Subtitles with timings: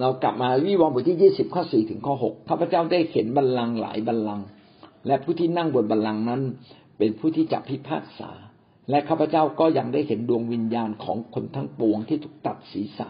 [0.00, 4.46] เรากลับมาวิวรณ์บทที่ยี่สิบข้อสี่ถึงข้อหกข้าพเจ้าได้เห็นบัลลังก์หลายบัลลังก์
[5.06, 6.42] และผู้ที่นั่งบนบัลลังก์นั้น
[6.98, 8.30] เป็นผู้ที่จะพิพากษา
[8.90, 13.08] และข้าพเจ้าก็ยังได้เห็นดวงวิญญาณของคนทั้งปวงที่ถูกตัดศีรษะ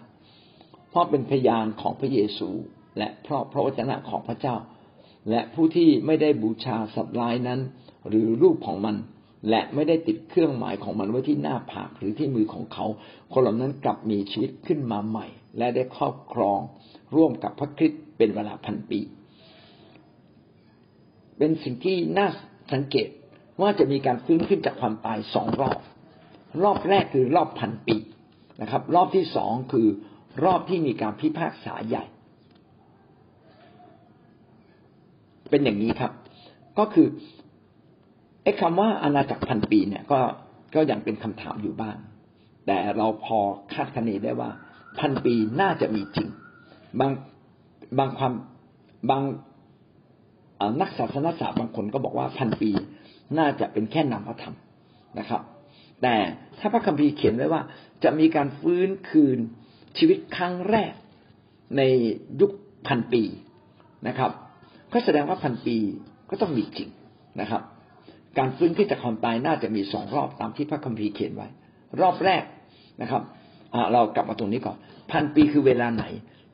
[0.91, 2.49] เพราะเป็นพยานของพระเยซู
[2.99, 4.57] และเพราะพระวจนะของพระเจ้า
[5.31, 7.61] และผู้ที่ไม่ได้บูชาสัตว์ร้ายนั้น
[8.09, 8.97] หรือรูปของมัน
[9.51, 12.87] และไม่ได้ติดเครื่องหมายของมันไว้ที่หน้าผากหรือที่มือของเขา
[13.33, 15.27] คนเหล่านั้นกลับมีชีวิตขึ้นมาใหม่
[15.57, 16.59] และได้ครอบครอง
[17.17, 19.01] ร่วมกับพระคริสต์เป็นเวลาพันปี
[21.39, 22.29] เป็นสิ่งที่น่า
[22.73, 23.09] สังเกต
[23.61, 25.79] ว่าจะมีการฟื้นขึ้นจากความตายสองรอบ
[26.63, 27.97] รอบแรกคือรอบพันปี
[28.63, 29.89] นะครับ รอบที่สองคือ
[30.45, 32.05] รอบที่มีการพิพากษาใหญ่
[35.51, 36.13] เป็นอย่างนี้ครับ
[36.79, 37.07] ก็คือ
[38.43, 40.21] ไอ้คำว่าอาณาจักรพันปีเนี่ย ก็
[40.75, 41.97] ก็ยังเป็นคำถามอยู่บ้าง
[42.67, 43.39] แต่เราพอ
[43.73, 44.51] คาดคะเนได้ว่า
[45.01, 46.29] พันปีน่าจะมีจริง
[47.01, 47.11] บาง
[47.99, 48.33] บางความ
[49.11, 49.23] บาง
[50.81, 52.71] นักศาสนศาสตร์บางคนก็บอกว่าพันปี
[53.39, 54.57] น่าจะเป็นแค่นามธรรม
[55.19, 55.43] นะครับ
[56.03, 56.15] แต่
[56.59, 57.63] ถ้าพระคัมภีร์เขียนไว้ว่า
[58.05, 59.39] จะมีการฟื้นคืน
[59.99, 60.93] ชีวิตครั้งแรก
[61.77, 61.83] ใน
[62.41, 62.51] ยุค
[62.89, 63.23] พันปี
[64.09, 64.31] นะครับ
[64.93, 65.77] ก็แสดงว่าพันปี
[66.31, 66.89] ก็ต้องมีจริง
[67.41, 67.63] นะครับ
[68.39, 71.49] การฟื้นขึ้นจากความตายน่าจะมีสองรอบตามที่พระคัมภีร์เขียนไว้
[72.01, 72.43] รอบแรก
[73.03, 73.23] นะครับ
[73.93, 74.77] เรากลับมาตรงนี้ก่อน
[75.13, 76.05] พันปีคือเวลาไหน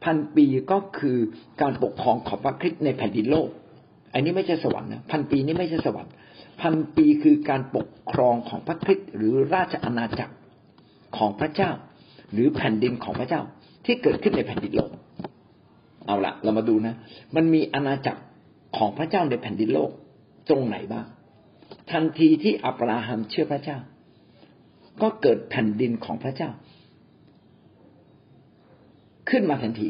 [0.05, 1.19] พันปีก็คือ
[1.61, 3.49] การปกครองของพระคริสต์ในแผ่นดินโลก
[4.13, 6.13] อันนี้ไม่ใช่สวรรค์นะพันปีนี้ไม่ใช่สวรรค์
[6.63, 10.35] พันปีคือการปกครองของพระคริสต์หรือราชอาณาจักร
[11.17, 11.71] ของพระเจ้า
[12.33, 13.43] หรือแผ่นดินของพระเจ้า
[13.85, 14.91] ที่เกิดขึ้นในแผ่นดินโลก
[16.07, 16.95] เอาละเรามาดูนะ
[17.37, 18.23] มันมีอาณาจักร
[18.77, 19.91] ของพระเจ้าในแผ่นดินโลก
[20.49, 21.07] ตรงไหนบ้าง
[21.91, 23.79] ทันทีที่อับราฮัมเชื่อพระเจ้า
[25.03, 26.51] ก็เกิดแผ่นดินของพระเจ้า
[29.31, 29.89] ขึ้นมาทันที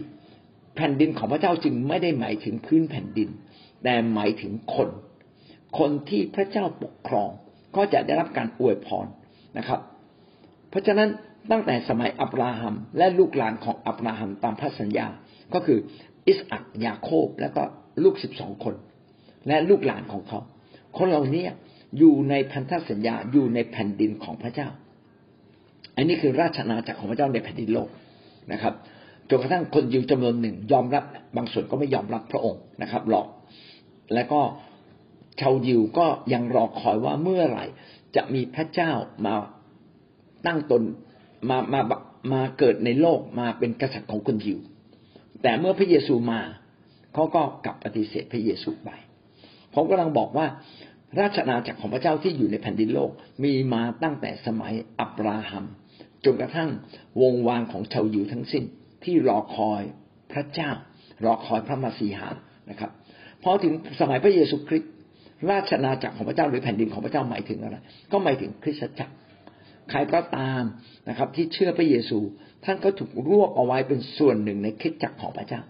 [0.76, 3.28] แผ่นดินของพระเจ้าจึงไม่ได้หมายถึงพื้นแผ่นดิน
[3.84, 4.88] แต่หมายถึงคน
[5.78, 7.30] คนที่พระเจ้าปกครอง
[7.76, 9.06] ก็จะได้รับการอวยพร
[9.58, 9.80] นะครับ
[10.70, 11.08] เพราะฉะนั้น
[11.50, 15.06] ตั้งแต่สมัยอับราฮัม และลูกหลานของอับราฮัมตามพระสัญญา
[15.54, 15.78] ก็คือ
[16.26, 17.62] อิสอักยาโคบแล้วก็
[18.04, 18.74] ลูกสิบสองคน
[19.48, 20.40] และลูกหลานของเขา
[20.98, 21.44] คนเหล่านี้
[21.98, 24.68] อยู่ในพันธสัญญาอยู่ในแผ่นดินของพระเจ้า
[25.96, 27.88] อันนี้คือราชนาจักรของพระเจ้าในแผ่นดินโลก
[28.52, 28.74] นะครับ
[29.30, 31.04] จนกระทั่งคนยิวจำนวนหนึ่งยอมรับ
[31.36, 33.26] บางส่วนก็ไม่ยอมรับพระองค์นะครับหรอก
[34.14, 34.40] และก็
[35.40, 37.64] ชาวยิวก็ยังรอคอยว่าเมื่อไหร่
[38.16, 38.92] จะมีพระเจ้า
[39.26, 39.34] มา
[40.46, 40.82] ตั้งตน
[41.48, 41.80] มามา
[42.32, 44.58] มาเกิดในโลกมาเป็นกษัตริย์ของคนยิว
[45.42, 46.40] แต่เมื่อพระเยซูมา
[47.14, 48.90] เขาก็กลับปฏิเสธพระเยซูไป
[49.74, 50.46] ผมกำลังบอกว่า
[51.20, 53.10] ราชนาจักรของพระเจ้าที่อยู่ในแผ่นดินโลก
[53.44, 55.64] มีมาตั้งแต่สมัยอับราฮัม
[56.24, 56.70] จนกระทั่ง
[57.22, 58.64] วงวานของชาวยิวทั้งสิ้น
[59.04, 59.82] ที่รอคอย
[60.32, 60.70] พระเจ้า
[61.24, 62.28] รอคอยพระมาสีหา
[62.70, 62.90] นะครับ
[63.42, 64.92] พอถึงสมัยพระเยซูคริสต์
[65.50, 67.76] ราชนาจักรของพระเจ้าหรือแผ่นดินของพระเจ้าหมายถึงอะไร
[68.12, 69.14] ก็หมายถึงคริสตจักร
[69.90, 70.62] ใครก็ตาม
[71.08, 72.18] นะครับ ที่เชื่อพระเยซู
[72.64, 75.60] ท่านก็ถูกรวบเอาไว้เป็นส่วนหนึ่งในคริสตจักรของพระเจ้า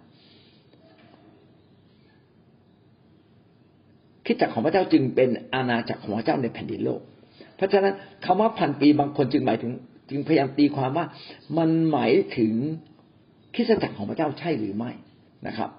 [4.25, 7.01] คริสตจักรของพระเจ้าจึงเป็นอาณาจักรของพระเจ้าในแผ่นดินโลก
[7.57, 7.95] เพราะฉะนั้น
[8.25, 9.73] คำว่าพันปีบางคนจึงหมายถึง
[10.11, 11.07] จึงพยายามตีความว่า
[11.59, 12.55] มันหมายถึง
[13.55, 14.91] คริสตจักรของพระเจ้าใช่หรือไม่
[15.47, 15.71] นะครับ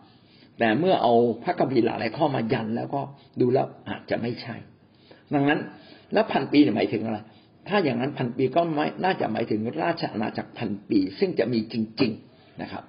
[0.60, 1.14] แต่เมื่อเอา
[1.44, 3.02] พระคัมภีร์หลายข้อมายันแล้วก็
[3.40, 4.56] ดูแล้วอาจจะไม่ใช่
[5.34, 5.60] ดังนั้น
[6.14, 7.20] แล้วพันปีหมายถึงอะไร
[7.68, 12.84] ถ้าอย่างนั้นพันปีก็ไม่น่าจะหมายถึงราชอาณาจักรพันปี ซึ่งจะมีจริง ๆนะครับ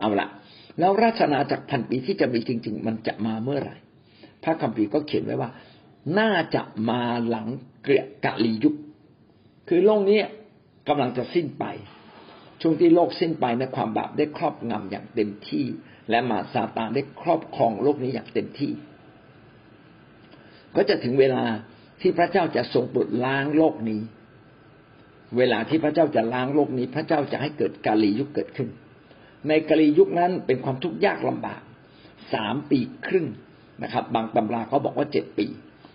[0.00, 0.28] เอาละ
[0.78, 3.76] แล้วราชอาณาจักรพันปีที่จะมีจริง ๆ มันจะมาเมื่อไหร่
[4.44, 5.50] พระคัมภีร์ก็เขียนไว้ว่า
[6.18, 7.48] น่าจะมาหลัง
[7.82, 8.74] เกลียกะลียุค
[9.68, 10.20] คือโลกนี้
[10.88, 11.64] กำลังจะสิ้นไป
[12.62, 15.66] ช่วงที่โลกสิ้นไปในความบาปได้ครอบงำอย่างเต็มที่
[16.10, 18.72] และมาซาตานได้ครอบครองโลกนี้อย่างเต็มที่
[20.76, 21.44] ก็จะถึงเวลา
[22.00, 24.02] ที่พระเจ้าจะทรงปลดล้างโลกนี้
[25.36, 28.68] เวลาที่พระเจ้าจะล้างโลกนี้ พระเจ้าจะให้เกิดกาลียุคเกิดขึ้น
[29.48, 31.60] ในกาลียุคนั้นเป็นความทุกข์ยากลำบาก
[32.34, 33.26] สามปีครึ่ง
[33.82, 35.46] นะครับ บางตำราเขาบอกว่าเจ็ดปี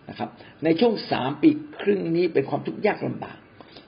[0.10, 0.30] นะครับ
[0.64, 1.50] ในช่วงสามปี
[1.81, 3.38] ครึ่งนี้เป็นความทุกข์ยากลำบาก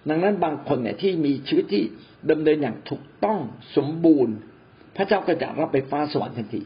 [0.10, 1.84] ดังนั้นบางคนเนี่ยที่มีชีวิตที่
[2.32, 3.40] ดำเนินอย่างถูกต้อง
[3.76, 4.36] สมบูรณ์
[4.96, 6.62] พระเจ้าก็จะรับไปฟ้าสวรรค์ทันที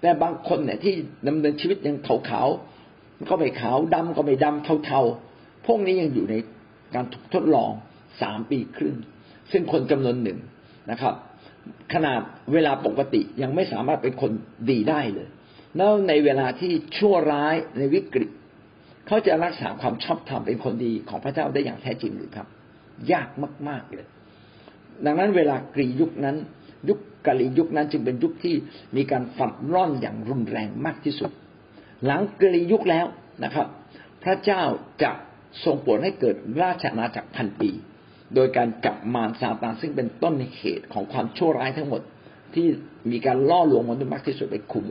[0.00, 0.94] แต่บางคนเนี่ยที่
[1.28, 2.48] ดำเนินชีวิตยังขาวขาว
[3.30, 6.34] ก็ไม่ขาวดำก็ไม่ดำเทาๆ พวกนี้ยังอยู่ใน
[6.94, 7.70] การถูกทดลอง
[8.22, 8.96] สามปีครึ่ง
[9.50, 10.38] ซึ่งคนจำนวนหนึ่ง
[10.90, 11.14] นะครับ
[11.92, 12.20] ขนาด
[12.52, 14.30] เวลาปกติยังไม่สามารถเป็นคน
[14.70, 15.28] ดีได้เลย
[15.76, 18.30] แล้วในเวลาที่ชั่วร้ายในวิกฤต
[19.06, 22.46] เขาจะรักษาความชอบธรรมเป็นคนดีของพระเจ้าได้อย่างแท้จริงหรือครับ
[23.12, 23.28] ยาก
[23.68, 24.06] มาก ๆเลย
[25.04, 26.36] ดังนั้นเวลากรียุคนั้น
[26.88, 28.54] ยุคกาลียุคนั้นจึงเป็นยุคที่
[28.96, 31.30] มีการฝัดร่อนอย่างรุนแรงมากที่สุด
[32.06, 33.06] หลังกาลียุคแล้ว
[33.44, 33.66] นะครับ
[34.22, 34.62] พระเจ้า
[35.02, 35.12] จะ
[35.64, 37.70] ทรงโปรดให้เกิดราชอาณาจักรพันปี
[38.34, 42.02] โดยการจับมารซาตานซึ่งเป็นต้นเหตุของความชั่วร้ายทั้งหมด
[42.54, 42.66] ที่
[43.10, 44.84] มีการล่อลวงมนุษย์มากที่สุดไปคุม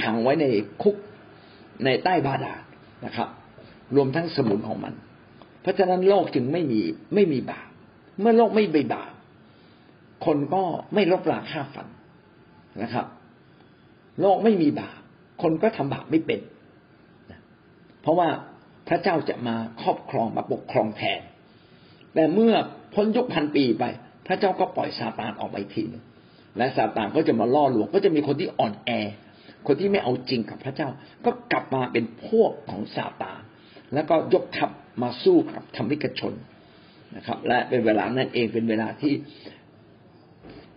[0.00, 0.44] ขังไว้ใน
[0.82, 0.96] คุก
[1.84, 2.60] ในใต้บาดาล
[3.04, 3.28] นะครับ
[3.96, 4.94] รวมทั้งสมุนของมัน
[5.64, 6.80] เพราะฉะนั้นโลกจึงไม่มี
[7.14, 7.68] ไม่มีบาป
[8.20, 9.12] เมื่อโลกไม่มีบาป
[10.26, 10.62] คนก็
[10.94, 11.88] ไม่ลบลาฆ่าฟัน
[12.82, 13.06] นะครับ
[14.20, 15.00] โลกไม่มีบาป
[15.42, 16.40] คนก็ทำบาปไม่เป็น
[18.02, 18.28] เพราะว่า
[18.88, 21.20] พระเจ้าจะมาครอบครองมาปกครองแทน
[22.14, 22.54] แต่เมื่อ
[22.94, 23.84] พ้นยุคพันปีไป
[24.26, 26.04] พระเจ้าก็ปล่อยซาตานออกไปทีนึง
[26.56, 28.90] และซาตานก็จะมาล่อลวงก็จะมีคนที่อ่อนแอ
[29.66, 30.88] คนที่ไม่เอาจริงกับพระเจ้า
[31.24, 33.40] ก็กลับมาเป็นพวกของซาตาน
[33.94, 34.70] แล้วก็ยกทัพ
[35.02, 36.34] มาสู้กับธรรมิกชน
[37.16, 39.14] นะครับ และเป็นเวลานั้นเองเป็นเวลาที่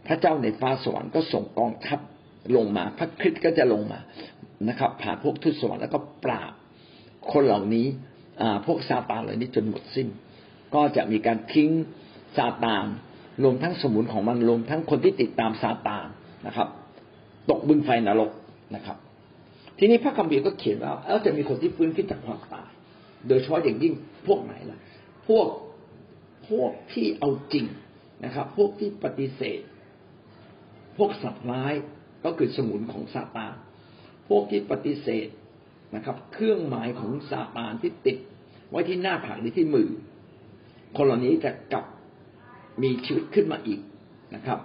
[0.08, 2.00] พระเจ้าในฟ้าสวรรค์ก็ส่งกองทัพ
[2.56, 4.00] ลงมา พระคริสต์ก็จะลงมา
[4.70, 6.52] นะครับ ผ่านพวกทูตสวรรค์แล้วก็ปราบ
[7.32, 7.88] คนเหล่านี้
[8.66, 10.08] พวกซาตานเหล่านี้จนหมดสิ้น
[10.76, 11.70] ก็จะมีการทิ้ง
[12.38, 12.86] ซาตาน
[13.44, 16.06] รวมทั้งสมุนของมันรวมทั้งคนที่ติดตามซาตาน
[16.48, 16.68] นะครับ
[17.50, 18.32] ตกบึงไฟนรก
[18.76, 18.98] นะครับ
[19.78, 22.70] ทีนี้พระคัมภีร์ก็เขียนว่าเออจะมีคนที่ฟื้นขึ้นจากความตาย
[23.28, 23.94] โดยเฉพาะอย่างยิ่ง
[24.28, 24.80] พวกไหนล่ะ
[25.28, 25.48] พวก
[26.50, 27.66] พวกที่เอาจริง
[28.26, 29.60] นะครับ พวกที่ปฏิเสธ
[30.98, 31.74] พวกสัตว์ร้าย
[32.26, 33.54] ก็คือสมุนของซาตาน
[34.30, 35.28] พวกที่ปฏิเสธ
[35.96, 38.18] นะครับ เครื่องหมายของซาตานที่ติด
[38.70, 39.90] ไว้ที่หน้าผากหรือที่มือ
[40.96, 41.86] คนเหล่านี้จะกลับ
[42.82, 43.80] มีชีวิตขึ้นมาอีก
[44.36, 44.60] นะครับ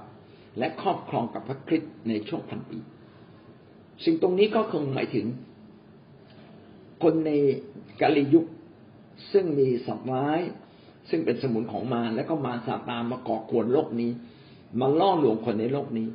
[0.59, 2.79] และครอบครองกับพระคริสต์ในช่วงพันปี
[4.05, 5.27] สิ่งตรงนี้ก็คงหมายถึง
[7.03, 7.33] คนใน
[8.01, 8.47] กาลียุค
[9.33, 10.41] ซึ่งมีสัตว์ร้าย
[11.11, 14.11] ซึ่งเป็นสมุนของมารและก็มาซาตานมาก่อกวนโลกนี้
[14.81, 16.09] มาล่อลวงคนในโลกนี้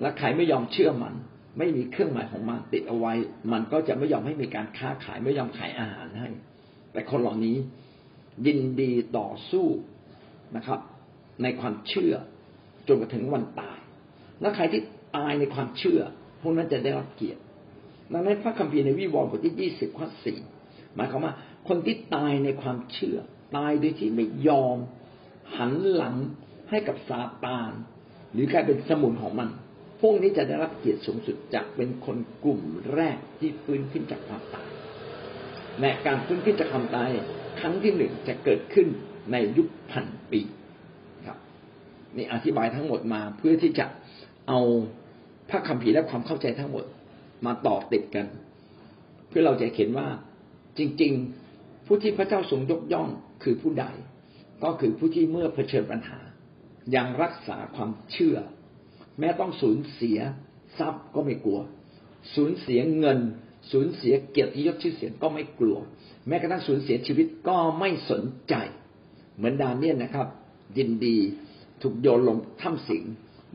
[0.00, 1.14] และใครไม่ยอมเชื่อมัน
[1.58, 3.12] ไม่มีเครื่องหมายของมันติดเอาไว้
[3.52, 6.28] มันก็จะไม่ยอมให้มีการค้าขายไม่ยอมขายอาหารให้
[6.92, 7.56] แต่คนเหล่านี้
[8.46, 9.66] ยินดีต่อสู้
[10.56, 10.80] นะครับ
[11.42, 12.14] ในความเชื่อ
[12.88, 13.78] จนกระทั่งวันตาย
[14.40, 14.82] แล้วใครที่
[15.16, 16.00] ตายในความเชื่อ
[16.40, 17.40] พวกนั้นจะได้รับเกียรติ
[18.12, 20.38] ดังนั้นพระคัมภีร์ในวิวรณ์บทที่ยี่สิบข้อสี่
[20.94, 21.34] หมายความว่า
[21.68, 23.18] คนที่ตายในความเชื่อ
[23.56, 24.78] ตายโดยที่ไม่ยอม
[25.56, 26.16] หันหลัง
[26.70, 27.72] ให้กับซาตาน
[28.32, 29.48] หรือกลายเป็นสมุนของมัน
[30.00, 32.62] พวกนี้จะได้รับเกียรติสูงสุดจากเป็นคนกลุ่ม
[32.94, 34.68] แรกที่ฟื้นขึ้นจากความตาย
[35.80, 37.08] และการฟื้นขึ้นจากความตาย
[37.60, 38.86] ครั้งที่หนึ่งจะเกิดขึ้น
[39.32, 40.40] ในยุคพันปี
[42.16, 43.86] นี่อธิบายทั้งหมดมาเพื่อที่จะ
[44.48, 44.60] เอา
[45.50, 46.84] พระคัมภีร์และความเข้าใจทั้งหมด
[47.46, 48.26] มาต่อติดกัน
[49.28, 50.08] เพื่อเราจะเห็นว่า
[50.78, 51.12] จริง
[51.50, 53.08] ๆ ผู้ที่พระเจ้าทรงยกย่อง
[53.42, 53.86] คือผู้ใด
[54.64, 56.18] ก็คือผู้ที่เมื่อเผชิญปัญหา
[56.94, 58.36] ยังรักษาความเชื่อ
[59.18, 60.18] แม้ต้องสูญเสีย
[60.78, 61.60] ทรัพย์ก็ไม่กลัว
[62.34, 63.18] สูญเสียเงิน
[63.72, 65.78] สูญเสียเกียรติยศชื่อเสียงก็ไม่กลัว
[66.28, 68.54] แม้กระทั่งสูญเสียชีวิตก็ไม่สนใจ
[69.36, 70.28] เหมือนดานเนียนนะครับ
[70.78, 71.16] ยินดี
[71.82, 73.04] ถูกโยนลงถ้ำสิง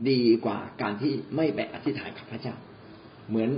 [0.08, 2.54] ดีกว่าการที่ไม่ไปอธิษฐานกับพระเจ้า
[3.30, 3.50] เหมือน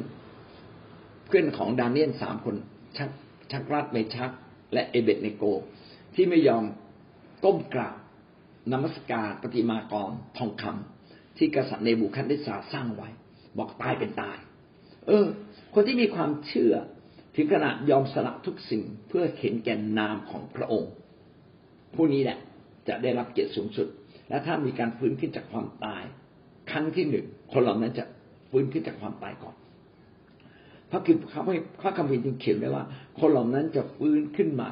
[1.26, 2.56] เพื่อนของดาเนียลสามคน
[2.96, 3.10] ชัด
[3.50, 4.30] ชัดรัคเมชาค
[4.72, 5.44] และเอเบดเนโก
[6.14, 6.64] ที่ไม่ยอม
[7.44, 7.96] ก้มกราบ
[8.72, 13.08] นมัสการปฏิมากรทองคำที่กษัตริย์เนบูคัดเนสซาร์สร้างไว้
[13.58, 14.36] บอกตายเป็นตาย
[15.06, 15.26] เออ
[15.74, 16.74] คนที่มีความเชื่อ
[17.34, 20.92] ถึงขนาดยอมสละทุกสิ่งเพื่อเข็นแก่นนามของพระองค์
[21.94, 22.38] ผู้นี้แหละ
[22.88, 23.88] จะได้รับเกียรติสูงสุด
[24.28, 26.02] และถ้ามีการฟื้นขึ้นจากความตาย
[26.70, 28.04] ครั้งที่หนึ่งคนเหล่านั้นจะ
[28.50, 29.54] ฟื้นขึ้นจากความตายก่อน
[30.92, 31.16] พระคือ
[31.80, 32.84] พระคัมภีร์จึงเขียนไว้ว่า
[33.18, 34.68] คนเหล่านั้นจะฟื้นขึ้นมา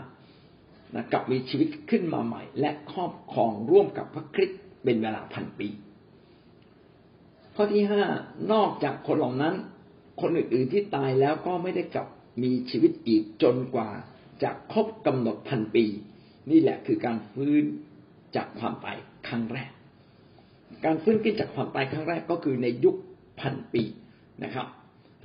[0.94, 5.68] นะกลับมีชีวิตขึ้นมาใหม่ และครอบครองร่วมกับพระคริสต์เป็นเวลาพันปี
[7.54, 8.04] ข้อที่ห้า
[8.52, 9.54] นอกจากคนเหล่านั้น
[10.20, 12.06] คนอื่นๆที่ตายแล้วก็ไม่ได้กลับ
[12.42, 13.90] มีชีวิตอีกจนกว่า
[14.42, 15.84] จะครบกำหนดพันปี
[16.50, 17.64] นี่แหละคือการฟื้น
[18.36, 18.96] จากความตาย
[19.28, 19.70] ครั้งแรก
[20.84, 22.96] การฟื้นขึ้นจากความตายครั้งแรกก็คือในยุค
[23.40, 23.82] พันปี
[24.44, 24.66] นะครับ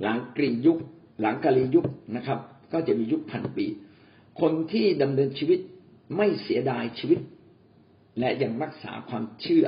[0.02, 0.78] หลังกรียุค
[1.20, 1.86] หลังกาลียุค
[2.16, 2.38] นะครับ
[2.72, 3.66] ก็จะมียุคพันปี
[4.40, 5.60] คนที่ดำเนินชีวิต
[6.16, 7.20] ไม่เสียดายชีวิต
[8.18, 9.66] และยังรักษาความเชื่อ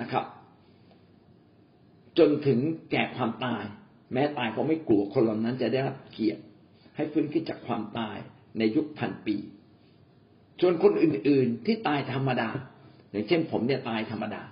[0.00, 0.24] นะครับ
[2.18, 2.58] จนถึง
[2.90, 3.62] แก่ความตาย
[4.12, 6.42] แม้ตายก็ไม่กลัวคนเหล่านั้นจะได้รับเกียรติ
[6.96, 8.16] ให้ฟื้นขึ้นจากความตาย
[8.58, 9.36] ในยุคพันปี
[10.60, 12.48] ส่วนคนอื่น ๆ ที่ตายธรรมดา
[13.10, 14.42] อย่างเช่นผมเนี่ยตายธรรมดา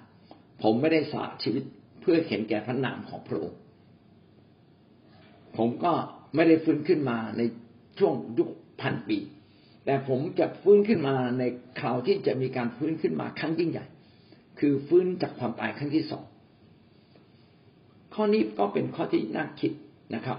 [0.62, 1.64] ผมไม่ได้สละชีวิต
[2.00, 3.58] เพื่อเข็นแก่พระนามของพระองค์
[5.56, 5.92] ผมก็
[6.34, 7.42] ไม่ได้ฟื้นขึ้นมาใน
[7.98, 9.18] ช่วงยุคพันปี
[9.84, 11.42] แต่ผมจะฟื้นขึ้นมาใน
[11.80, 13.86] คราวที่จะมีการฟื้นขึ้นมาครั้งยิ่งใหญ่
[14.58, 16.24] คือฟื้นจากความตายครั้งที่สอง
[18.14, 19.72] ข้อนี้ก็เป็นข้อที่น่าคิด
[20.14, 20.38] นะครับ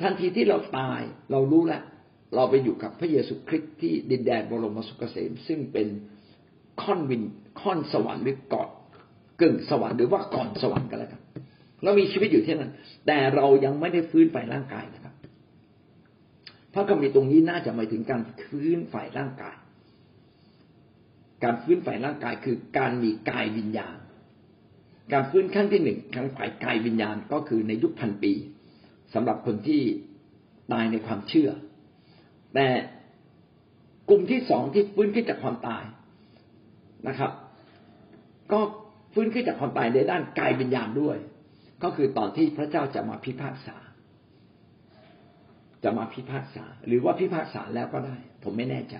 [0.00, 1.82] ทันทีที่เราตายเรารู้แล้ว
[2.34, 5.88] เราไปอยู่กับพระเยซูคริสต์ที่ดินแดนบรมสุขเกษม ซึ่งเป็น
[6.82, 7.22] ค่อนวิน
[7.60, 8.68] ค่อนสวรรค์หรือก่อน
[9.40, 11.21] กึ่งสวรรค์หรือว่าก่อนสวรรค์กันแล้วกัน
[11.82, 12.72] เรามีชีวิตอยู่ที่นั่น
[13.06, 15.14] แต่เรายังไม่ได้ฟื้นฝ่ายร่างกายนะครับ
[16.72, 19.56] พระคัมภีร์ตรงนี้น่าจะหมายถึงการฟื้นฝ่ายร่างกาย
[21.44, 23.96] การฟื้นฝ่ายร่างกายคือการมีกายวิญญาณ
[25.12, 28.32] การฟื้นขั้นที่หนึ่งทางฝ่ายกายวิญญาณก็คือในยุคพันปี
[29.14, 29.82] สำหรับคนที่
[30.72, 31.50] ตายในความเชื่อ
[32.54, 32.68] แต่
[34.08, 35.84] กลุ่มที่สองที่ฟื้นขึ้นจากความตาย
[37.08, 37.32] นะครับ
[38.52, 38.60] ก็
[39.14, 41.16] ฟื้นขึ้นจากความตายในด้านกายวิญญาณด้วย
[41.82, 43.76] ก็คือตอนที่พระเจ้าจะมาพิพากษา
[45.84, 48.94] จะมาพิพากษา หรือว่าพิพากษาแล้วก็ได้ ผมไม่แน่ใจ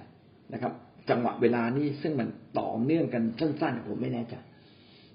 [0.52, 0.72] นะครับ
[1.10, 4.34] จังหวะเวลานี้ซึ่งมันต่อเนื่องกันสั้น ๆ ผมไม่แน่ใจ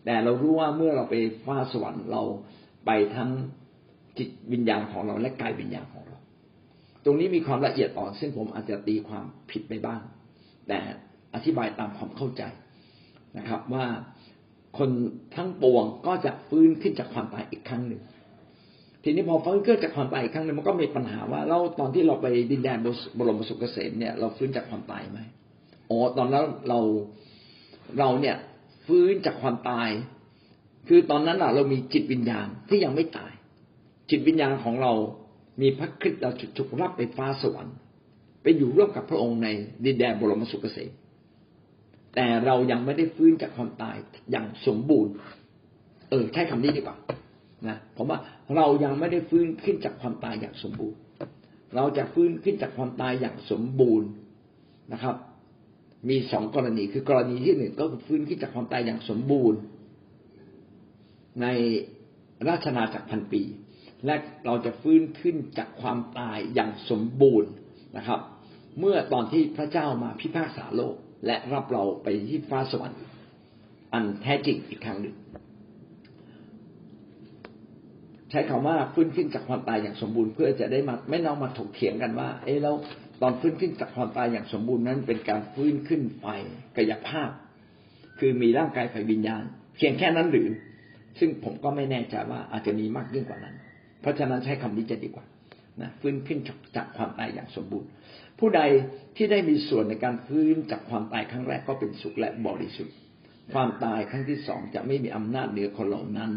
[0.06, 2.22] แต่เรารู้ว่าเมื่อเราไปฟ้าสวรรค์เรา
[2.86, 3.30] ไปทั้ง
[4.18, 6.18] จิตวิญญาณของเราและกายวิญญาณของเรา
[7.04, 10.02] ตรงนี้มีความละเอียดอ่อน ซึ่งผมอาจจะตีความผิดไปบ้าง
[10.68, 10.80] แต่
[11.36, 12.44] อธิบายตามความเข้าใจ
[13.38, 13.86] นะครับ ว่า
[14.78, 14.90] คน
[15.36, 18.02] ทั้งปวงก็จะฟื้นขึ้นจากความตายอีกครั้งหนึ่ง
[19.04, 22.78] ทีนี้พอฟื้นขึ้นจากความตายอีกครั้งหนึ่งมันก็มีปัญหาว่าเราตอนที่เราไปดินแดน
[23.18, 25.20] บรมสุขเกษมเนี่ยเราฟื้นจากความตายไหม
[25.90, 26.80] อ๋อตอนนั้นเรา
[28.00, 28.36] เราเนี่ย
[28.88, 29.90] ฟื้นจากความตาย
[30.88, 33.32] คือตอนนั้นเรามีจิตวิญญาณที่ยังไม่ตาย
[34.10, 34.94] จิตวิญญาณของเรา
[35.62, 37.76] มีพระคริสต์เราถูกรับไปฟ้าสวรรค์
[38.44, 39.48] ไปอยู่ร่วมกับพระองค์ใน
[39.86, 40.90] ดินแดนบรมสุขเกษม
[42.16, 43.96] แต่เรายังไม่ได้ฟื้นจากความตาย
[44.32, 45.14] อย่างสมบูรณ์
[46.10, 46.98] เออใช้คำนี้ดีกว่า
[47.68, 48.20] นะผมว่า
[48.56, 50.98] เรายังไม่ได้ฟื้นขึ้นจากความตายอย่างสมบูรณ์
[51.76, 54.08] เราจะฟื้นขึ้นจากความตายอย่างสมบูรณ์
[54.94, 55.16] นะครับ
[56.10, 59.60] มีสองกรณีคือกรณีที่หนึ่งก็คือฟื้นขึ้นจากความตายอย่างสมบูรณ์
[61.42, 61.48] ใน
[62.48, 63.44] ราชนาจักรพันปี
[64.06, 67.50] และเราจะฟื้นขึ้นจากความตายอย่างสมบูรณ์
[67.98, 68.20] นะครับ
[68.80, 73.02] เมื่อตอนที่พระเจ้ามาพิพากษาโลก และรับเราไปที่ฟ้าสวรรค์
[73.94, 75.16] อันแท้จริงอีกครั้งหนึ่ง
[78.30, 82.76] ใช้คำว่าฟื้นขึ้นจากความตายอย่างสมบูรณ์เพื่อจะได้มาไม่น้องมาถกเถียงกันว่า เอ๊ะแล้ว
[83.22, 86.42] ตอนฟื้นขึ้นจากความตายอย่างสมบูรณ์นั้น เป็นการฟื้นขึ้นฝ่าย
[86.78, 87.30] กายภาพ
[88.20, 89.44] คือมีร่างกายฝ่ายวิญญาณ
[89.78, 90.48] เพียงแค่นั้นหรือ
[91.20, 93.56] ซึ่งผมก็ไม่แน่ใจว่าอาจจะมีมากยิ่งกว่านั้น
[94.02, 95.26] เพราะฉะนั้นใช้คำนี้จะดีกว่า
[95.82, 96.40] นะฟื้นขึ้น
[96.76, 97.90] จากความตายอย่างสมบูรณ์
[98.40, 98.62] ผู้ใด
[99.16, 102.96] ที่ได้มีส่วนในการฟื้นจากความตายครั้งแรกก็เป็นสุขและบริสุทธิ์
[103.54, 106.32] ความตายครั้งที่สองจะไม่มีอำนาจเหนือคนเหล่านั้น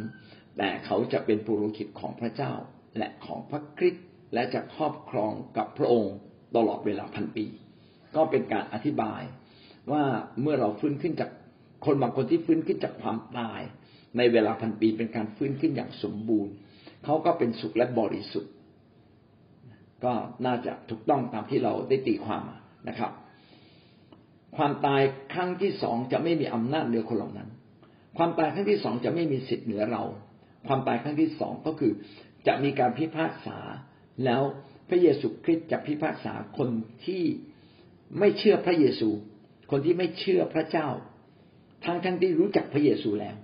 [0.59, 2.53] แต่เขาจะเป็นปุโรหิตของพระเจ้า
[2.99, 4.05] และของพระคริสต์
[4.35, 6.15] และจะครอบครองกับพระองค์
[6.57, 7.47] ตลอดเวลาพันปี
[8.17, 9.23] ก็เป็นการอธิบาย
[9.93, 10.05] ว่า
[10.41, 11.31] เมื่อเราฟื้นขึ้นจาก
[11.87, 13.61] คนบางคนที่ฟื้นขึ้นจากความตาย
[14.17, 16.53] ในเวลาพันปีเป็นการฟื้นขึ้นอย่างสมบูรณ์
[17.05, 18.53] เขาก็เป็นสุขและบริสุทธิ์
[20.05, 20.13] ก็
[20.47, 22.43] น่าจะถูกต้องตามที่เราได้ตีความ
[22.89, 23.13] นะครับ
[24.57, 25.03] ความตาย
[25.33, 27.49] ครั้งที่สองจะไม่มีอำนาจเหนือคนเหล่านั้น
[28.17, 30.03] ความตายครั้งที่สองจะไม่มีสิทธิ์เหนือเรา
[30.67, 31.93] ความตายครั้งที่สองก็คือ
[32.47, 33.59] จะมีการพิพากษา
[34.25, 34.43] แล้ว
[34.89, 36.69] พระเยซูคริสต์จะพิพากษาคน
[37.07, 37.25] ที่
[38.19, 39.09] ไม่เชื่อพระเยซู
[39.71, 40.89] คนที่ไม่เชื่อพระเจ้า
[41.85, 43.37] ทั้งทั้งที่รู้จักพระเยซูแล้ว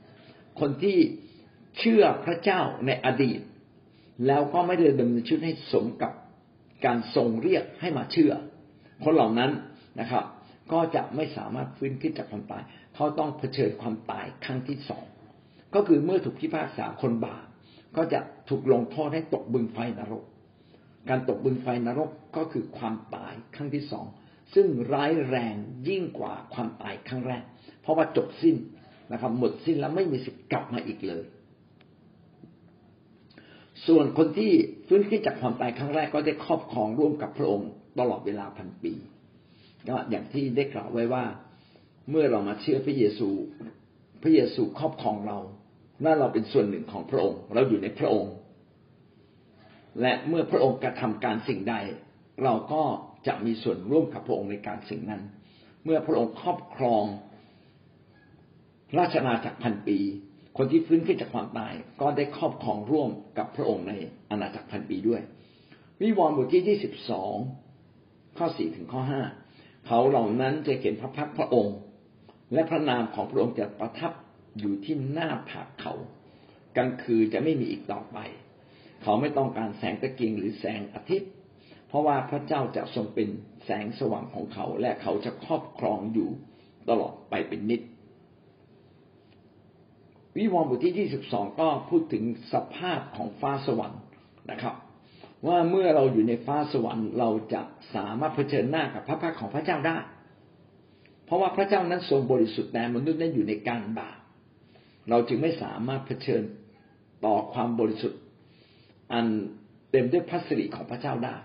[0.61, 0.99] คนที่
[1.79, 3.41] เชื่อพระเจ้าในอดีต
[4.27, 6.13] แล้วก็ไม่ได้ดำเนินชีวิตให้สมกับ
[6.85, 8.33] การทรงเรียกให้มาเชื่อ
[9.05, 9.51] คนเหล่านั้น
[10.01, 10.25] นะครับ
[10.73, 12.63] ก็จะไม่สามารถฟื้นขึ้นจากความตาย
[12.95, 15.05] เขาต้องเผชิญความตายครั้งที่สอง
[15.75, 17.45] ก็คือเมื่อถูกพิพากษาคนบาป
[17.97, 20.25] ก็จะถูกลงโทษให้ตกบึงไฟนรก
[21.09, 24.07] การตกบึงไฟนรกก็คือความตายครั้งที่สอง
[24.55, 25.55] ซึ่งร้ายแรง
[25.89, 27.43] ยิ่งกว่าความตายครั้งแรก
[27.83, 28.57] เพราะว่าจบสิ้น
[29.13, 31.23] นะครับ หมดสิ้นแล้วไม่มีสิทธิ์กลับมาอีกเลย
[33.87, 34.53] ส่วนคนที่
[34.87, 38.93] ฟื้นขึ้นจากความตายครั้งแรกก็ได้ครอบครองร่วมกับพระองค์ตลอดเวลาพันปี
[39.89, 41.25] ก็อย่างที่ได้กล่าวไว้ว่า
[42.11, 43.29] เมื่อเรามาเชื่อพระเยซู
[44.23, 45.39] พระเยซูครอบครองเรา
[46.05, 48.33] นั่นเราเป็นส่วนหนึ่งของพระองค์ เราอยู่ในพระองค์
[50.01, 51.75] และเมื่อพระองค์กระทำการสิ่งใด
[52.45, 52.83] เราก็
[53.27, 55.23] จะมีส่วนร่วมกับพระองค์ในการสิ่งนั้น
[55.85, 57.05] เมื่อพระองค์ครอบครอง
[58.99, 59.99] ราชนาจักรพันปี
[60.57, 63.93] คนที่ฟื้นขึ้นจากความตายก็ได้ครอบครองร่วมกับพระองค์ใน
[64.31, 65.21] อาณาจักรพันปีด้วย
[66.01, 67.37] วิวรณ์บทที่ยี่สิบสอง
[68.39, 69.23] ข้อสี่ถึงข้อห้า
[69.87, 71.77] เขาเหล่านั้นจะเห็นพระพักพระองค์
[72.53, 74.13] และพระนามของพระองค์จะประทับ
[74.59, 75.95] อยู่ที่หน้าผากเขา
[76.77, 78.19] กลางคืนจะไม่มีอีกต่อไป
[79.03, 81.31] เขาไม่ต้องการแสงตะเกียงหรือแสงอาทิตย์
[81.89, 83.29] เพราะว่าพระเจ้าจะทรงเป็น
[83.65, 86.31] แสงสว่างของเขา และเขาจะครอบครองอยู่
[86.89, 87.81] ตลอดไปเป็นนิจ
[90.37, 94.01] วิวรณ์บทที่ยี่สิบสองก็พูดถึงสภาพของฟ้าสวรรค์
[94.51, 94.75] นะครับ
[95.47, 97.63] ว่าเมื่อเราอยู่ในฟ้าสวรรค์เราจะ
[97.95, 99.99] สามารถเผชิญหน้ากับพระพักของพระเจ้าได้
[101.25, 104.19] เพราะว่าพระเจ้านั้นทรงบริสุทธิ์แต่มนุษย์นั้นอยู่ในการบาป
[105.11, 106.43] เราจึงไม่สามารถเผชิญ
[107.25, 108.21] ต่อความบริสุทธิ์
[109.13, 109.27] อัน
[109.91, 111.37] เต็มด้วยพระสิริของพระเจ้าได้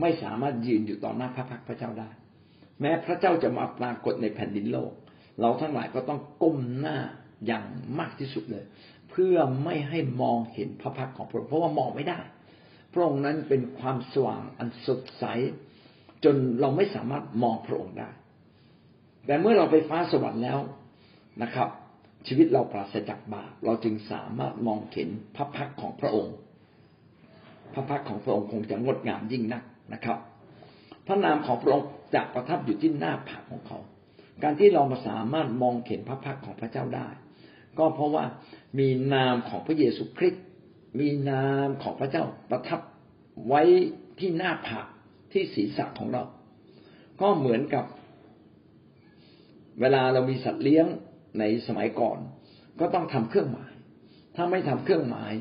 [0.00, 2.10] ไม่สามารถยืนอยู่ต่อหน้าพระพักพระเจ้าได้
[2.80, 4.92] แม้พระเจ้าจะมาปรากฏในแผ่นดินโลก
[5.40, 6.98] เราทั้งหลายก็ต้องก้มหน้า
[7.46, 7.66] อย่าง
[7.98, 8.64] มากที่สุดเลย
[9.10, 12.20] เพื่อไม่ให้มองเห็นพระพักของพระองค์เพราะว่ามองไม่ได้
[12.92, 15.24] พระองค์นั้นเป็นความสว่างอันสดใส
[16.24, 18.10] จนเราไม่สามารถมองพระองค์ได้
[19.26, 20.58] แต่เมื่อเราไปฟ้าสวรรค์แล้ว
[21.42, 21.68] นะครับ
[22.26, 26.34] ชีวิตเราปราศจากบาปเราจึงสามารถมองเห็นพระพักของพระองค์
[27.74, 30.18] พระพักของพระองค์คงจะงดงามยิ่งนักนะครับ
[31.06, 33.78] พระนามของพระองค์จะประทับอยู่ที่หน้าผากของเขา
[34.42, 37.08] การที่เรามาสามารถมองเห็นพระพักของพระเจ้าได้
[37.78, 38.24] ก็เพราะว่า
[38.78, 40.44] มีนามของพระเยซูคริสต์
[41.00, 42.80] มีนามของพระเจ้าประทับ
[43.48, 43.62] ไว้
[44.18, 44.86] ที่หน้าผาก
[45.32, 46.22] ที่ศีรษะของเรา
[47.20, 47.84] ก็เหมือนกับ
[49.80, 50.86] เวลาเรามีสัตว์เลี้ยง
[51.38, 52.18] ในสมัยก่อน
[52.80, 53.72] ก็ต้องทำเครื่องหมาย
[54.36, 55.32] ถ้าไม่ทำเครื่องหมาย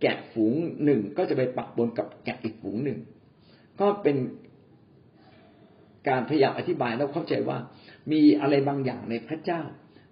[0.00, 0.54] แกะฝูง
[0.84, 2.98] หนึ่งก็จะไปปักบนกับแกะอีกฝูงหนึ่ง
[3.80, 4.16] ก็เป็น
[6.08, 7.58] การพยายามอธิบายแล้วเข้าใจว่า
[8.12, 9.62] มีอะไรบางอย่างในพระเจ้า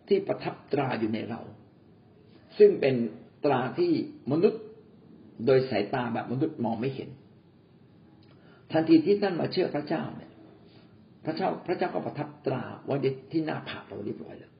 [0.08, 1.40] ที่ประทับตราอยู่ในเรา
[2.58, 2.94] ซึ่งเป็น
[3.44, 3.92] ตราที่
[4.32, 4.62] มนุษย์
[5.46, 7.10] โดยสายตาแบบมนุษย์มองไม่เห็น
[8.72, 10.32] ทันทีที่ท่านมาเชื่อพระเจ้าเนี่ย
[11.24, 12.96] พระเจ้าพระเจ้าก็ประทับตราไว้
[13.32, 14.52] ที่หน้าผากเราเรียบร้อยแล้ว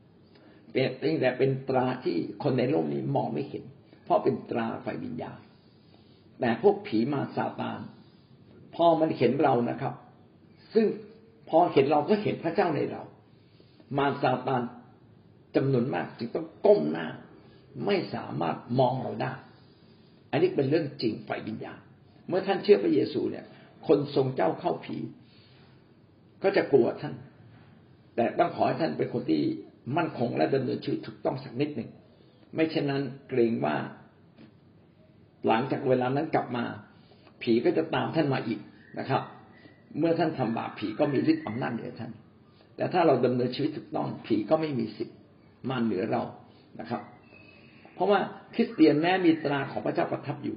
[0.72, 3.64] เป็นแต่เป็นตราที่คนในโลกนี้มองไม่เห็น
[4.04, 5.40] เพราะเป็นตราไฟวิญญาณ
[6.40, 7.80] แต่พวกผีมาซาตาน
[8.74, 9.94] พอมันเห็นเรานะครับ
[10.74, 10.86] ซึ่ง
[11.48, 13.02] พอเห็นเราก็เห็นพระเจ้าในเรา
[13.98, 14.62] มาซาตาน
[15.56, 17.06] จำนวนมากจึงต้องก้มหน้า
[17.84, 19.32] ไม่สามารถมองเราได้
[20.30, 21.78] อันนี้เป็นเรื่องจริงฝ่ายวิญญาณ
[22.28, 23.44] เมื่อท่านเชื่อพระเยซูเนี่ย
[23.86, 24.96] คนทรงเจ้าเข้าผี
[26.42, 27.14] ก็จะกลัวท่าน
[28.16, 29.42] แต่ต้องขอให้ท่านเป็นคนที่
[29.96, 31.90] มั่นคงและดำเนินชีวิตถูกต้องสักนิดหนึ่ง
[32.54, 33.76] ไม่เช่นนั้นเกรงว่า
[35.46, 36.64] หลังจากเวลานั้นกลับมา
[37.42, 38.60] ผีก็จะตามท่านมาอีก
[38.98, 39.22] นะครับ
[39.98, 42.12] เมื่อท่านทำบาปผีก็มีฤทธิ์อำนาจเหนือท่าน
[42.76, 45.16] แต่ถ้าเราดำเนินชีวิตถูกต้อง ผีก็ไม่มีสิทธิ์
[45.70, 46.22] มาเหนือเรา
[46.80, 47.02] นะครับ
[47.96, 48.20] เพราะว่า
[48.54, 50.56] คริสเตียนแม้มีตราของพระเจ้าประทับอยู่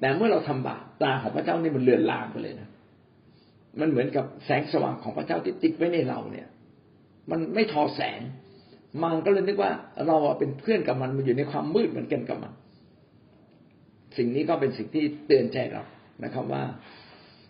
[0.00, 2.68] แต่เมื่อเราทำบาปตราของพระเจ้านี่มันเลือนลางไปเลยนะ
[3.80, 6.46] มันเหมือนกับแสงสว่างของพระเจ้าที่ติดไว้ในเราเนี่ย
[7.30, 8.20] มันไม่ทอแสง
[9.02, 9.72] มันก็เลยนึกว่า
[10.06, 12.52] เราเป็นเพื่อนกับมันมันอยู่ในความมืดเหมือนกันกับมัน
[14.16, 15.82] สิ่งนี้ก็เป็นสิ่งที่เตือนใจเรา
[16.24, 16.62] นะครับว่า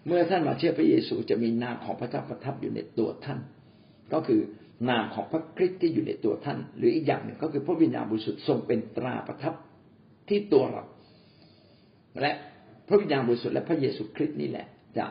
[0.07, 3.39] เมื่อท่านมาเชื่อพระเยซูจะมีนามของพระเจ้าประทับอยู่ในตัวท่าน
[4.13, 4.41] ก็คือ
[4.89, 9.55] นามของพระคริสต์ที่อยู่ในตัวท่าน หรืออีกอย่างหนึ่งก็คือพระวิญญาณบริสุทธิ์ทรงเป็นตราประทับ
[10.29, 10.85] ที่ตัวเรา
[12.21, 12.33] และ
[12.89, 14.67] พระวิญญาณบริสุทธิ์และพระเยซูคริสต์นี่แหละ
[14.99, 15.07] จะ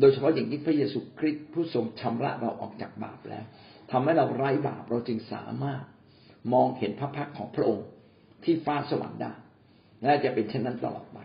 [0.00, 3.44] โดยเฉพาะอย่างยิ่งพระเยซูคริสต์ผู้ทรงชำระเราออกจากบาปแล้ว
[3.90, 5.82] ทำให้เราไร้บาปเราจึงสามารถ
[6.52, 7.86] มองเห็นพระพักของพระองค์
[8.44, 9.32] ที่ฟ้าสวรรค์ได้
[10.02, 11.18] และจะเป็นเช่นนั้นตลอดไป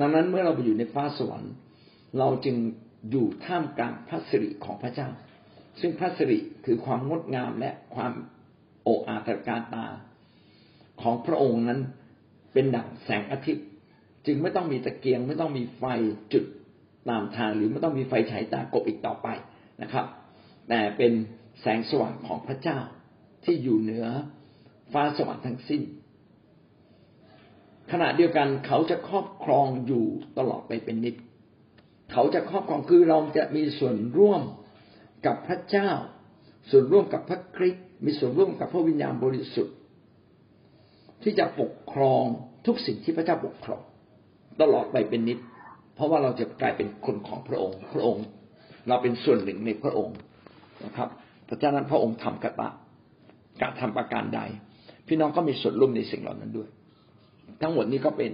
[0.00, 1.52] ดังนั้นเมื่อเราไปอยู่ในฟ้าสวรรค์
[2.18, 2.56] เราจึง
[3.10, 5.08] อยู่ท่ามกลางพระสิริของพระเจ้า
[5.80, 8.12] ซึ่งพระสิริคือความงดงามและความ
[8.82, 9.86] โอ้อาตรการตา
[11.02, 11.80] ของพระองค์นั้น
[12.52, 13.66] เป็นดั่งแสงอาทิตย์
[14.26, 15.84] จึงไม่ต้องมีตะเกียง ไม่ต้องมีไฟ
[16.32, 16.44] จุด
[17.08, 19.28] ตามทางหรือไม่ต้องมีไฟฉายตากบอีกต่อไป
[19.82, 20.06] นะครับ
[20.68, 21.12] แต่เป็น
[21.60, 22.78] แสงสว่างของพระเจ้า
[23.44, 24.06] ที่อยู่เหนือ
[24.92, 25.82] ฟ้าสวรรค์ทั้งสิ้น
[27.92, 30.04] ขณะเดียวกันเขาจะครอบครองอยู่
[30.38, 31.14] ตลอดไปเป็นนิจ
[32.12, 34.42] เขาจะครอบครองคือเราจะมีส่วนร่วม
[35.26, 35.90] กับพระเจ้า
[36.70, 39.76] ส่วนร่วมกับพระคริสต์มีส่วนร่วมกับพระวิญญาณบริสุทธิ์
[41.22, 42.24] ที่จะปกครอง
[42.66, 43.82] ทุกสิ่งที่พระเจ้าปกครอง
[44.60, 45.38] ตลอดไปเป็นนิจ
[45.94, 48.24] เพราะว่าเราจะกลายเป็นคนของพระองค์ พระองค์
[48.88, 50.16] เราเป็นส่วนหนึ่งในพระองค์
[50.84, 51.08] นะครับ
[51.48, 52.68] พระเจ้านั้นพระองค์ทำกระตะ
[53.62, 54.40] การทำประการใด
[55.06, 56.68] พี่น้องก็มีส่วนร่วมในสิ่งเหล่านั้นด้วย
[57.60, 58.32] ทั้งหมดนี้ก็เป็น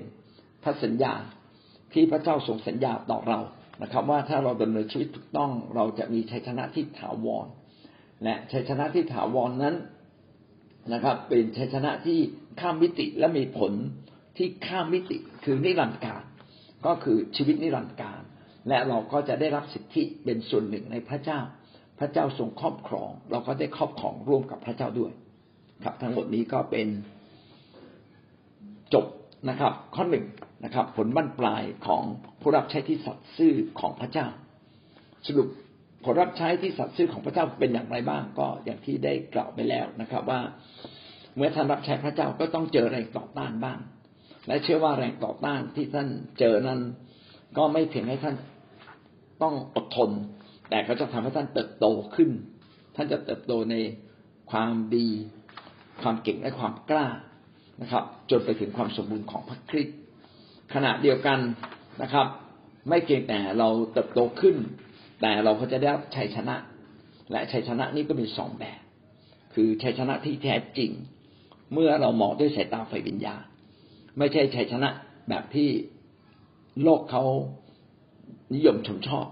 [0.62, 1.12] พระสัญญา
[1.92, 3.40] ที่พระเจ้าทรงสัญญาต่อเรา
[3.82, 7.46] นะครับ ว่าถ้าเราดำเนินชีวิตถูกต้องเราจะมีชัยชนะที่ถาวร
[8.24, 9.76] และชัยชนะที่ถาวรนนั้น
[10.92, 12.18] นะครับ เป็นชัยชนะที่
[12.60, 13.72] ข้ามมิติและมีผล
[14.36, 16.22] ที่ข้ามมิติคือนิรันดร์การ
[16.86, 18.20] ก็คือชีวิตนิรันดร์การ
[18.68, 21.40] และเราก็จะได้รับสิทธิเป็นส่วนหนึ่งในพระเจ้า
[21.98, 25.12] พระเจ้าทรงครอบครอง เราก็ได้ครอบครองร่วมกับพระเจ้าด้วย
[25.84, 26.88] ครับทั้งหมดนี้ก็เป็น
[28.94, 29.06] จบ
[29.48, 30.24] นะครับ ข้อหนึ่ง
[30.64, 32.02] นะครับ ผลบั้นปลายของ
[32.40, 34.26] ผู้รับใช้ที่สัตย์ซื่อของพระเจ้า
[35.26, 35.48] สรุป
[36.04, 40.40] ผลรับใช้ที่สัตย์ซื่อของพระเจ้าเป็นอย่างไรบ้างก็อย่างที่ได้กล่าวไปแล้วนะครับ ว่า
[41.36, 43.78] เมื่อท่านรับใช้พระเจ้าก็ต้องเจอแรงต่อต้านบ้าง
[44.46, 46.80] และเชื่อว่าแรงต่อต้านที่ท่านเจอนั้น
[47.56, 48.36] ก็ไม่เพียงให้ท่าน
[49.42, 50.10] ต้องอดทน
[50.70, 52.30] แต่ก็จะทำให้ท่านเติบโตขึ้น
[52.96, 53.74] ท่านจะเติบโตใน
[54.50, 55.08] ความดี
[56.02, 57.06] ความเก่งและความกล้า
[57.82, 59.99] นะครับ จนไปถึงความสมบูรณ์ของพระคริสต์
[60.74, 61.38] ขณะเดียวกัน
[62.02, 62.26] นะครับ
[62.88, 64.56] ไม่เพียงแต่เราเติบโตขึ้น
[65.20, 66.56] แต่เราก็จะได้รับชัยชนะ
[67.30, 68.80] และชัยชนะนี้ก็มีสองแบบ
[69.54, 70.90] คือชัยชนะที่แท้จริง
[71.72, 73.42] เมื่อเรามองด้วยสายตาไฟวิญญาณ
[74.18, 74.88] ไม่ใช่ชัยชนะ
[75.28, 75.68] แบบที่
[76.82, 77.22] โลกเขา
[78.54, 79.26] นิยมชมชอบ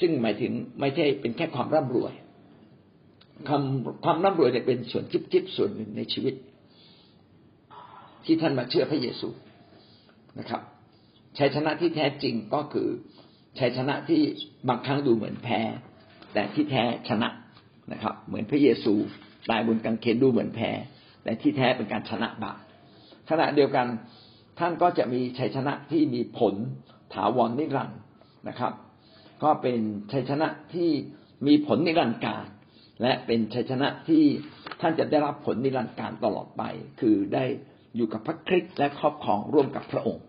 [0.00, 2.12] ซึ่งหมายถึงไม่ใช่เป็นแค่ความร่ำรวย
[3.48, 3.62] ความ
[4.04, 6.34] ความร่ำรวยเนี่ยเป็นส่วนจิบๆส่วนหนึ่งในชีวิต
[8.24, 9.28] ที่ท่านมาเชื่อพระเยซู
[10.38, 10.62] นะครับ
[11.38, 12.88] ชัยชนะที่แท้จริงก็คือ
[13.58, 14.22] ชัยชนะที่
[14.68, 15.60] บางครั้งดูเหมือนแพ้
[16.32, 17.28] แต่ที่แท้ชนะ
[17.92, 18.94] นะครับ เหมือนพระเยซู
[19.50, 20.70] ตายบนกางเขนดูเหมือนแพ้
[21.22, 22.58] แต่ที่แท้เป็นการชนะบาป
[23.30, 23.86] ขณะเดียวกัน
[24.58, 26.54] ท่านก็จะมีชัยชนะที่มีผล
[27.14, 28.00] ถาวรนิรันดร์
[28.48, 28.72] นะครับ
[29.42, 29.80] ก็เป็น
[30.12, 30.90] ชัยชนะที่
[31.46, 32.44] มีผลนิรันดร์การ
[33.02, 34.24] และเป็นชัยชนะที่
[34.80, 36.62] ท่านจะได้รับผลนิรันดร์การตลอดไป
[37.00, 37.44] คือได้
[37.96, 40.24] อยู่กับพระคริสต์และครอบครองร่วมกับพระองค์